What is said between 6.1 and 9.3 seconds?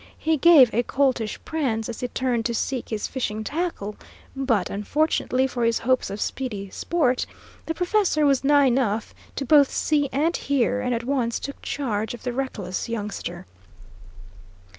speedy sport, the professor was nigh enough